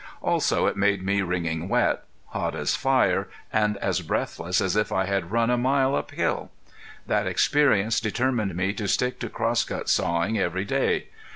Also 0.23 0.65
it 0.65 0.75
made 0.75 1.05
me 1.05 1.21
wringing 1.21 1.69
wet, 1.69 2.03
hot 2.29 2.55
as 2.55 2.75
fire, 2.75 3.29
and 3.53 3.77
as 3.77 4.01
breathless 4.01 4.59
as 4.59 4.75
if 4.75 4.91
I 4.91 5.05
had 5.05 5.29
run 5.29 5.51
a 5.51 5.59
mile 5.59 5.93
up 5.93 6.09
hill. 6.09 6.49
That 7.05 7.27
experience 7.27 7.99
determined 7.99 8.55
me 8.55 8.73
to 8.73 8.87
stick 8.87 9.19
to 9.19 9.29
crosscut 9.29 9.89
sawing 9.89 10.39
every 10.39 10.65
day. 10.65 11.09